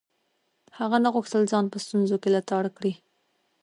[0.79, 2.93] هغه نه غوښتل ځان په ستونزو کې لتاړ کړي.